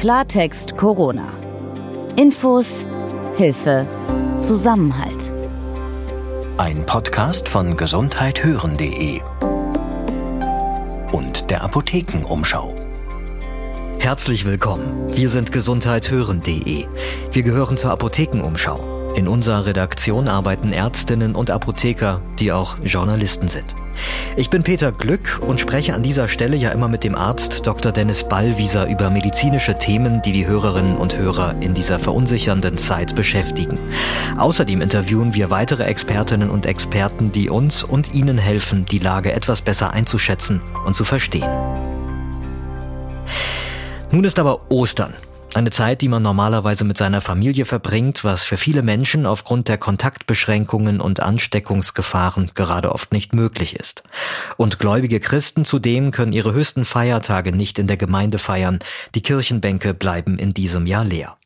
[0.00, 1.28] Klartext Corona.
[2.16, 2.86] Infos,
[3.36, 3.86] Hilfe,
[4.38, 5.30] Zusammenhalt.
[6.56, 9.20] Ein Podcast von gesundheithören.de
[11.12, 12.74] und der Apothekenumschau.
[13.98, 15.14] Herzlich willkommen.
[15.14, 16.86] Wir sind gesundheithören.de.
[17.32, 19.12] Wir gehören zur Apothekenumschau.
[19.16, 23.74] In unserer Redaktion arbeiten Ärztinnen und Apotheker, die auch Journalisten sind.
[24.36, 27.92] Ich bin Peter Glück und spreche an dieser Stelle ja immer mit dem Arzt Dr.
[27.92, 33.78] Dennis Ballwieser über medizinische Themen, die die Hörerinnen und Hörer in dieser verunsichernden Zeit beschäftigen.
[34.38, 39.62] Außerdem interviewen wir weitere Expertinnen und Experten, die uns und Ihnen helfen, die Lage etwas
[39.62, 41.50] besser einzuschätzen und zu verstehen.
[44.10, 45.14] Nun ist aber Ostern.
[45.52, 49.78] Eine Zeit, die man normalerweise mit seiner Familie verbringt, was für viele Menschen aufgrund der
[49.78, 54.04] Kontaktbeschränkungen und Ansteckungsgefahren gerade oft nicht möglich ist.
[54.56, 58.78] Und gläubige Christen zudem können ihre höchsten Feiertage nicht in der Gemeinde feiern.
[59.16, 61.36] Die Kirchenbänke bleiben in diesem Jahr leer.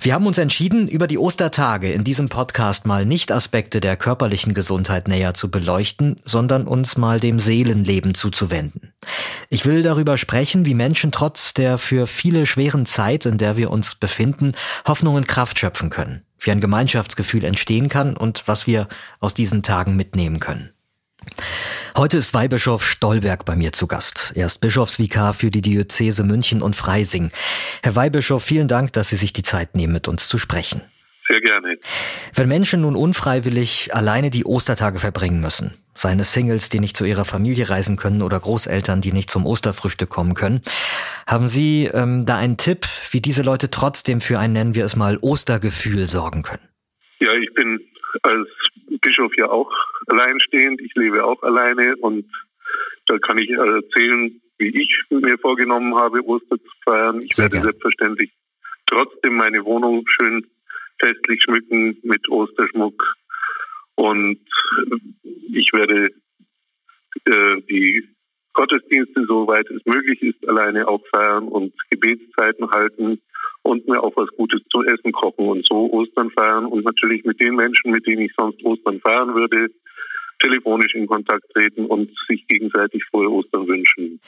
[0.00, 4.52] Wir haben uns entschieden, über die Ostertage in diesem Podcast mal nicht Aspekte der körperlichen
[4.52, 8.91] Gesundheit näher zu beleuchten, sondern uns mal dem Seelenleben zuzuwenden.
[9.48, 13.70] Ich will darüber sprechen, wie Menschen trotz der für viele schweren Zeit, in der wir
[13.70, 14.52] uns befinden,
[14.86, 18.88] Hoffnung und Kraft schöpfen können, wie ein Gemeinschaftsgefühl entstehen kann und was wir
[19.20, 20.72] aus diesen Tagen mitnehmen können.
[21.96, 24.32] Heute ist Weihbischof Stolberg bei mir zu Gast.
[24.34, 27.30] Er ist Bischofsvikar für die Diözese München und Freising.
[27.82, 30.80] Herr Weihbischof, vielen Dank, dass Sie sich die Zeit nehmen, mit uns zu sprechen.
[31.28, 31.76] Sehr gerne.
[32.34, 37.04] Wenn Menschen nun unfreiwillig alleine die Ostertage verbringen müssen, seien es Singles, die nicht zu
[37.04, 40.62] ihrer Familie reisen können oder Großeltern, die nicht zum Osterfrühstück kommen können,
[41.26, 44.96] haben Sie ähm, da einen Tipp, wie diese Leute trotzdem für ein, nennen wir es
[44.96, 46.68] mal, Ostergefühl sorgen können?
[47.20, 47.80] Ja, ich bin
[48.22, 48.48] als
[49.00, 49.70] Bischof ja auch
[50.06, 50.80] alleinstehend.
[50.80, 52.24] Ich lebe auch alleine und
[53.06, 57.20] da kann ich erzählen, wie ich mir vorgenommen habe, Ostern zu feiern.
[57.20, 57.64] Ich Sehr werde gern.
[57.64, 58.32] selbstverständlich
[58.86, 60.46] trotzdem meine Wohnung schön
[61.00, 63.02] festlich schmücken mit Osterschmuck
[63.96, 64.38] und
[65.52, 66.08] ich werde
[67.24, 68.08] äh, die
[68.54, 73.20] Gottesdienste, soweit es möglich ist, alleine auch feiern und Gebetszeiten halten
[73.62, 77.40] und mir auch was Gutes zu essen kochen und so Ostern feiern und natürlich mit
[77.40, 79.68] den Menschen, mit denen ich sonst Ostern feiern würde,
[80.40, 84.20] telefonisch in Kontakt treten und sich gegenseitig frohe Ostern wünschen.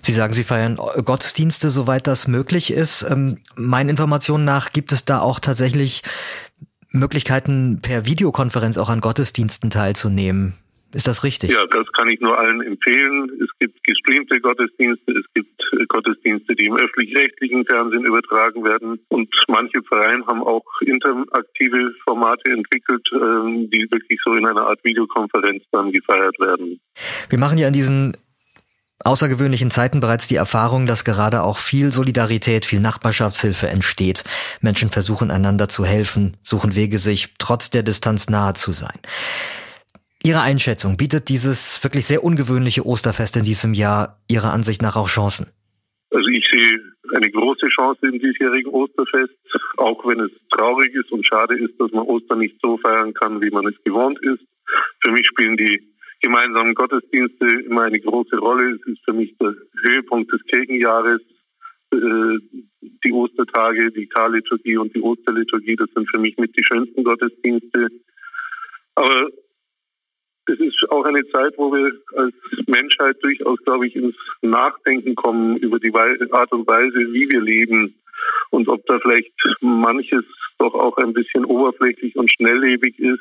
[0.00, 3.04] Sie sagen, Sie feiern Gottesdienste, soweit das möglich ist.
[3.10, 6.02] Ähm, meinen Informationen nach gibt es da auch tatsächlich
[6.92, 10.54] Möglichkeiten, per Videokonferenz auch an Gottesdiensten teilzunehmen.
[10.92, 11.52] Ist das richtig?
[11.52, 13.30] Ja, das kann ich nur allen empfehlen.
[13.40, 18.98] Es gibt gestreamte Gottesdienste, es gibt äh, Gottesdienste, die im öffentlich-rechtlichen Fernsehen übertragen werden.
[19.08, 24.82] Und manche Vereine haben auch interaktive Formate entwickelt, ähm, die wirklich so in einer Art
[24.82, 26.80] Videokonferenz dann gefeiert werden.
[27.28, 28.16] Wir machen ja in diesen
[29.04, 34.24] außergewöhnlichen Zeiten bereits die Erfahrung, dass gerade auch viel Solidarität, viel Nachbarschaftshilfe entsteht.
[34.60, 38.98] Menschen versuchen einander zu helfen, suchen Wege, sich trotz der Distanz nahe zu sein.
[40.22, 45.08] Ihre Einschätzung, bietet dieses wirklich sehr ungewöhnliche Osterfest in diesem Jahr Ihrer Ansicht nach auch
[45.08, 45.46] Chancen?
[46.10, 46.78] Also ich sehe
[47.16, 49.32] eine große Chance im diesjährigen Osterfest,
[49.78, 53.40] auch wenn es traurig ist und schade ist, dass man Ostern nicht so feiern kann,
[53.40, 54.44] wie man es gewohnt ist.
[55.02, 58.76] Für mich spielen die gemeinsamen Gottesdienste immer eine große Rolle.
[58.76, 61.20] Es ist für mich der Höhepunkt des Kirchenjahres.
[61.92, 62.38] Äh,
[63.04, 67.88] die Ostertage, die Karliturgie und die Osterliturgie, das sind für mich mit die schönsten Gottesdienste.
[68.94, 69.28] Aber
[70.46, 72.34] es ist auch eine Zeit, wo wir als
[72.66, 77.94] Menschheit durchaus, glaube ich, ins Nachdenken kommen über die Art und Weise, wie wir leben
[78.50, 80.24] und ob da vielleicht manches
[80.58, 83.20] doch auch ein bisschen oberflächlich und schnelllebig ist.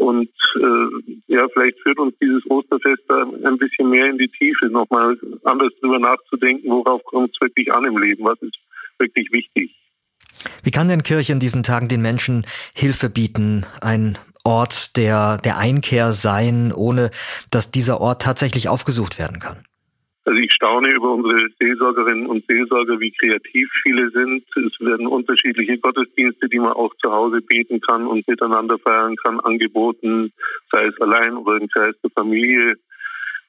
[0.00, 4.68] Und äh, ja, vielleicht führt uns dieses Osterfest da ein bisschen mehr in die Tiefe,
[4.68, 8.56] nochmal anders drüber nachzudenken, worauf kommt es wirklich an im Leben, was ist
[8.98, 9.76] wirklich wichtig.
[10.62, 15.58] Wie kann denn Kirche in diesen Tagen den Menschen Hilfe bieten, ein Ort der, der
[15.58, 17.10] Einkehr sein, ohne
[17.50, 19.64] dass dieser Ort tatsächlich aufgesucht werden kann?
[20.40, 24.42] Also ich staune über unsere Seelsorgerinnen und Seelsorger, wie kreativ viele sind.
[24.56, 29.38] Es werden unterschiedliche Gottesdienste, die man auch zu Hause beten kann und miteinander feiern kann,
[29.40, 30.32] angeboten,
[30.72, 32.72] sei es allein oder im Kreis der Familie.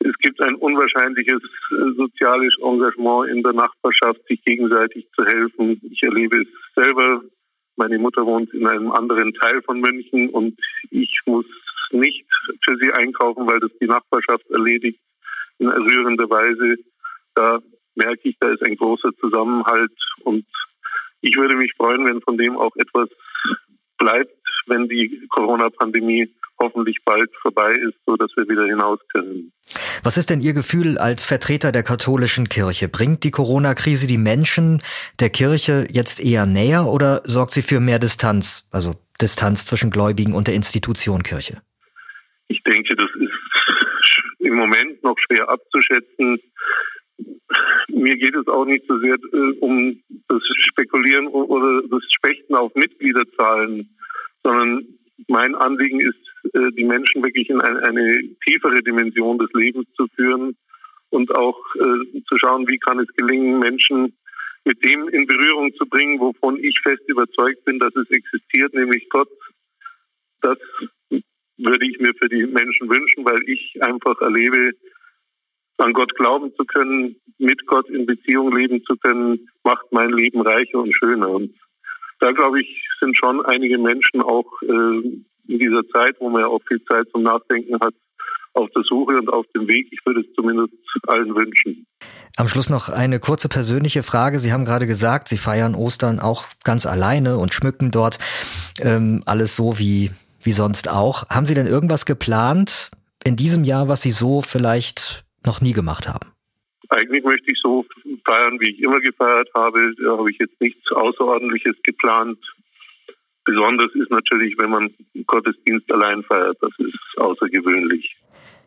[0.00, 5.80] Es gibt ein unwahrscheinliches äh, soziales Engagement in der Nachbarschaft, sich gegenseitig zu helfen.
[5.92, 7.22] Ich erlebe es selber
[7.76, 10.58] meine Mutter wohnt in einem anderen Teil von München und
[10.90, 11.46] ich muss
[11.92, 12.26] nicht
[12.64, 14.98] für sie einkaufen, weil das die Nachbarschaft erledigt
[15.60, 16.82] in rührender Weise.
[17.34, 17.60] Da
[17.94, 19.92] merke ich, da ist ein großer Zusammenhalt
[20.24, 20.44] und
[21.20, 23.08] ich würde mich freuen, wenn von dem auch etwas
[23.98, 24.34] bleibt,
[24.66, 29.52] wenn die Corona-Pandemie hoffentlich bald vorbei ist, so dass wir wieder hinaus können.
[30.02, 32.88] Was ist denn Ihr Gefühl als Vertreter der katholischen Kirche?
[32.88, 34.82] Bringt die Corona-Krise die Menschen
[35.20, 40.34] der Kirche jetzt eher näher oder sorgt sie für mehr Distanz, also Distanz zwischen Gläubigen
[40.34, 41.62] und der Institution Kirche?
[42.48, 43.29] Ich denke, das ist
[44.40, 46.40] im Moment noch schwer abzuschätzen.
[47.88, 52.74] Mir geht es auch nicht so sehr äh, um das Spekulieren oder das Spechten auf
[52.74, 53.96] Mitgliederzahlen,
[54.42, 54.86] sondern
[55.28, 60.06] mein Anliegen ist, äh, die Menschen wirklich in eine, eine tiefere Dimension des Lebens zu
[60.16, 60.56] führen
[61.10, 64.16] und auch äh, zu schauen, wie kann es gelingen, Menschen
[64.64, 69.08] mit dem in Berührung zu bringen, wovon ich fest überzeugt bin, dass es existiert, nämlich
[69.08, 69.28] Gott.
[70.42, 70.58] Das
[71.64, 74.72] würde ich mir für die Menschen wünschen, weil ich einfach erlebe,
[75.78, 80.42] an Gott glauben zu können, mit Gott in Beziehung leben zu können, macht mein Leben
[80.42, 81.30] reicher und schöner.
[81.30, 81.54] Und
[82.20, 84.66] da glaube ich, sind schon einige Menschen auch äh,
[85.48, 87.94] in dieser Zeit, wo man ja auch viel Zeit zum Nachdenken hat,
[88.52, 89.88] auf der Suche und auf dem Weg.
[89.90, 90.74] Ich würde es zumindest
[91.06, 91.86] allen wünschen.
[92.36, 94.38] Am Schluss noch eine kurze persönliche Frage.
[94.38, 98.18] Sie haben gerade gesagt, Sie feiern Ostern auch ganz alleine und schmücken dort
[98.80, 100.10] ähm, alles so wie,
[100.42, 101.28] wie sonst auch.
[101.28, 102.90] Haben Sie denn irgendwas geplant
[103.24, 106.32] in diesem Jahr, was Sie so vielleicht noch nie gemacht haben?
[106.88, 107.84] Eigentlich möchte ich so
[108.26, 109.92] feiern, wie ich immer gefeiert habe.
[110.02, 112.38] Da habe ich jetzt nichts Außerordentliches geplant.
[113.44, 114.94] Besonders ist natürlich, wenn man
[115.26, 116.56] Gottesdienst allein feiert.
[116.60, 118.16] Das ist außergewöhnlich.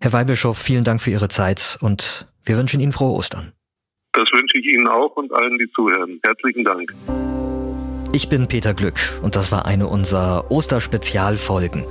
[0.00, 3.52] Herr Weihbischof, vielen Dank für Ihre Zeit und wir wünschen Ihnen frohe Ostern.
[4.12, 6.20] Das wünsche ich Ihnen auch und allen, die zuhören.
[6.24, 6.92] Herzlichen Dank.
[8.18, 11.84] Ich bin Peter Glück und das war eine unserer Osterspezialfolgen.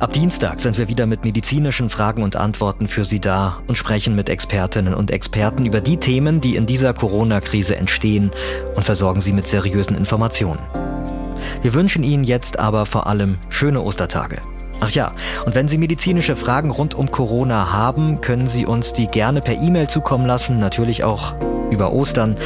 [0.00, 4.14] Ab Dienstag sind wir wieder mit medizinischen Fragen und Antworten für Sie da und sprechen
[4.14, 8.30] mit Expertinnen und Experten über die Themen, die in dieser Corona-Krise entstehen
[8.74, 10.62] und versorgen Sie mit seriösen Informationen.
[11.60, 14.38] Wir wünschen Ihnen jetzt aber vor allem schöne Ostertage.
[14.80, 15.12] Ach ja,
[15.44, 19.60] und wenn Sie medizinische Fragen rund um Corona haben, können Sie uns die gerne per
[19.60, 21.34] E-Mail zukommen lassen, natürlich auch
[21.70, 22.36] über Ostern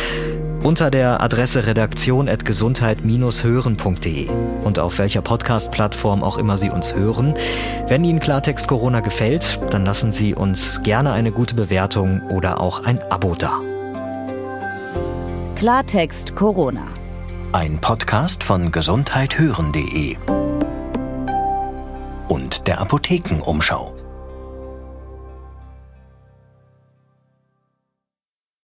[0.62, 4.28] unter der Adresse redaktion.gesundheit-hören.de
[4.64, 7.34] und auf welcher Podcast-Plattform auch immer Sie uns hören.
[7.86, 12.84] Wenn Ihnen Klartext Corona gefällt, dann lassen Sie uns gerne eine gute Bewertung oder auch
[12.84, 13.60] ein Abo da.
[15.56, 16.86] Klartext Corona.
[17.52, 20.16] Ein Podcast von gesundheithören.de
[22.28, 23.97] und der Apothekenumschau.